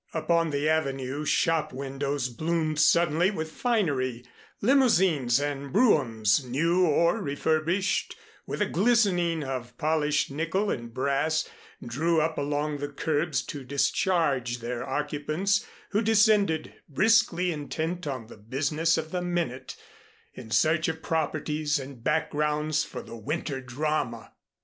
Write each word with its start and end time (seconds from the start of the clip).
Upon 0.15 0.49
the 0.49 0.67
Avenue 0.67 1.25
shop 1.25 1.71
windows 1.71 2.27
bloomed 2.29 2.79
suddenly 2.79 3.29
with 3.29 3.51
finery; 3.51 4.25
limousines 4.59 5.39
and 5.39 5.71
broughams, 5.71 6.43
new 6.43 6.87
or 6.87 7.21
refurbished, 7.21 8.15
with 8.47 8.63
a 8.63 8.65
glistening 8.65 9.43
of 9.43 9.77
polished 9.77 10.31
nickel 10.31 10.71
and 10.71 10.91
brass, 10.91 11.47
drew 11.85 12.19
up 12.19 12.39
along 12.39 12.79
the 12.79 12.87
curbs 12.87 13.43
to 13.43 13.63
discharge 13.63 14.57
their 14.57 14.89
occupants 14.89 15.67
who 15.91 16.01
descended, 16.01 16.73
briskly 16.89 17.51
intent 17.51 18.07
on 18.07 18.25
the 18.25 18.37
business 18.37 18.97
of 18.97 19.11
the 19.11 19.21
minute, 19.21 19.75
in 20.33 20.49
search 20.49 20.87
of 20.87 21.03
properties 21.03 21.77
and 21.77 22.03
backgrounds 22.03 22.83
for 22.83 23.03
the 23.03 23.15
winter 23.15 23.61
drama. 23.61 24.31